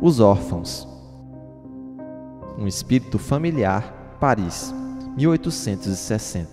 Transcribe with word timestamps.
Os 0.00 0.20
órfãos. 0.20 0.86
Um 2.56 2.68
espírito 2.68 3.18
familiar, 3.18 4.16
Paris, 4.20 4.72
1860. 5.16 6.48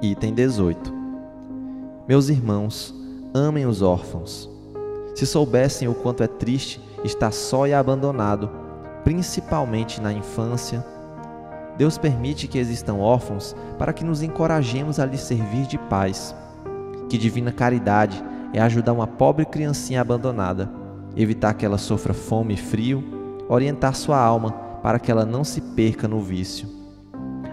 Item 0.00 0.32
18. 0.32 0.90
Meus 2.08 2.30
irmãos, 2.30 2.94
amem 3.34 3.66
os 3.66 3.82
órfãos. 3.82 4.48
Se 5.14 5.26
soubessem 5.26 5.88
o 5.88 5.94
quanto 5.94 6.22
é 6.22 6.26
triste 6.26 6.80
estar 7.04 7.32
só 7.32 7.66
e 7.66 7.74
abandonado, 7.74 8.50
principalmente 9.04 10.00
na 10.00 10.10
infância, 10.10 10.82
Deus 11.76 11.98
permite 11.98 12.48
que 12.48 12.58
existam 12.58 12.94
órfãos 12.94 13.54
para 13.78 13.92
que 13.92 14.04
nos 14.04 14.22
encorajemos 14.22 14.98
a 14.98 15.04
lhes 15.04 15.20
servir 15.20 15.66
de 15.66 15.76
paz. 15.76 16.34
Que 17.10 17.18
divina 17.18 17.52
caridade 17.52 18.24
é 18.54 18.60
ajudar 18.62 18.94
uma 18.94 19.06
pobre 19.06 19.44
criancinha 19.44 20.00
abandonada, 20.00 20.77
evitar 21.18 21.54
que 21.54 21.66
ela 21.66 21.78
sofra 21.78 22.14
fome 22.14 22.54
e 22.54 22.56
frio, 22.56 23.04
orientar 23.48 23.94
sua 23.94 24.18
alma 24.18 24.52
para 24.82 24.98
que 24.98 25.10
ela 25.10 25.26
não 25.26 25.42
se 25.42 25.60
perca 25.60 26.06
no 26.06 26.20
vício. 26.20 26.68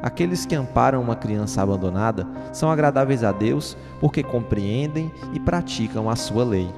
Aqueles 0.02 0.46
que 0.46 0.54
amparam 0.54 1.02
uma 1.02 1.16
criança 1.16 1.64
abandonada 1.64 2.28
são 2.54 2.70
agradáveis 2.70 3.24
a 3.24 3.32
Deus 3.32 3.76
porque 4.00 4.22
compreendem 4.22 5.12
e 5.34 5.40
praticam 5.40 6.10
a 6.10 6.16
sua 6.16 6.44
lei. 6.44 6.70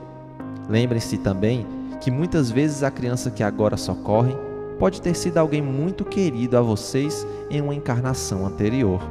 Lembrem-se 0.69 1.17
também 1.17 1.67
que 1.99 2.09
muitas 2.09 2.49
vezes 2.49 2.83
a 2.83 2.91
criança 2.91 3.29
que 3.29 3.43
agora 3.43 3.75
socorrem 3.75 4.37
pode 4.79 5.01
ter 5.01 5.13
sido 5.13 5.39
alguém 5.39 5.61
muito 5.61 6.05
querido 6.05 6.57
a 6.57 6.61
vocês 6.61 7.27
em 7.49 7.59
uma 7.59 7.75
encarnação 7.75 8.45
anterior. 8.45 9.01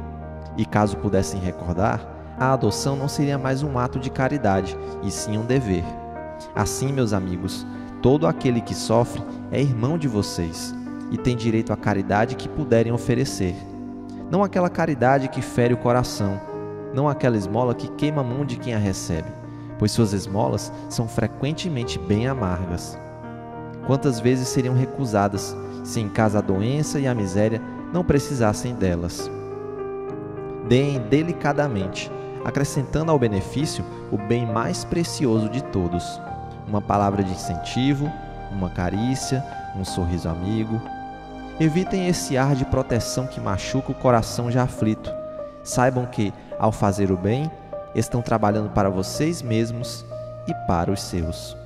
E 0.57 0.65
caso 0.65 0.97
pudessem 0.97 1.39
recordar, 1.39 2.17
a 2.39 2.53
adoção 2.53 2.95
não 2.95 3.07
seria 3.07 3.37
mais 3.37 3.61
um 3.61 3.77
ato 3.77 3.99
de 3.99 4.09
caridade, 4.09 4.75
e 5.03 5.11
sim 5.11 5.37
um 5.37 5.45
dever. 5.45 5.83
Assim, 6.55 6.91
meus 6.91 7.13
amigos, 7.13 7.65
todo 8.01 8.27
aquele 8.27 8.61
que 8.61 8.75
sofre 8.75 9.21
é 9.51 9.61
irmão 9.61 9.97
de 9.97 10.07
vocês 10.07 10.73
e 11.11 11.17
tem 11.17 11.35
direito 11.35 11.71
à 11.71 11.77
caridade 11.77 12.35
que 12.35 12.49
puderem 12.49 12.91
oferecer. 12.91 13.55
Não 14.29 14.43
aquela 14.43 14.69
caridade 14.69 15.29
que 15.29 15.41
fere 15.41 15.73
o 15.73 15.77
coração, 15.77 16.39
não 16.93 17.07
aquela 17.07 17.37
esmola 17.37 17.73
que 17.73 17.87
queima 17.89 18.21
a 18.21 18.23
mão 18.23 18.45
de 18.45 18.57
quem 18.57 18.73
a 18.73 18.77
recebe, 18.77 19.29
pois 19.79 19.91
suas 19.91 20.13
esmolas 20.13 20.71
são 20.89 21.07
frequentemente 21.07 21.97
bem 21.97 22.27
amargas. 22.27 22.97
Quantas 23.85 24.19
vezes 24.19 24.49
seriam 24.49 24.75
recusadas 24.75 25.55
se 25.83 26.01
em 26.01 26.09
casa 26.09 26.39
a 26.39 26.41
doença 26.41 26.99
e 26.99 27.07
a 27.07 27.15
miséria 27.15 27.61
não 27.93 28.03
precisassem 28.03 28.75
delas? 28.75 29.31
Deem 30.67 30.99
delicadamente, 30.99 32.11
acrescentando 32.45 33.11
ao 33.11 33.19
benefício 33.19 33.83
o 34.11 34.17
bem 34.17 34.45
mais 34.45 34.83
precioso 34.83 35.49
de 35.49 35.63
todos: 35.63 36.21
uma 36.67 36.81
palavra 36.81 37.23
de 37.23 37.31
incentivo, 37.31 38.11
uma 38.51 38.69
carícia, 38.69 39.43
um 39.75 39.83
sorriso 39.83 40.29
amigo. 40.29 40.81
Evitem 41.59 42.07
esse 42.07 42.37
ar 42.37 42.55
de 42.55 42.65
proteção 42.65 43.25
que 43.25 43.39
machuca 43.39 43.91
o 43.91 43.95
coração 43.95 44.51
já 44.51 44.63
aflito. 44.63 45.11
Saibam 45.63 46.05
que, 46.05 46.33
ao 46.59 46.71
fazer 46.71 47.11
o 47.11 47.17
bem, 47.17 47.51
estão 47.95 48.21
trabalhando 48.21 48.69
para 48.69 48.89
vocês 48.89 49.41
mesmos 49.41 50.05
e 50.47 50.53
para 50.67 50.91
os 50.91 51.01
seus. 51.01 51.57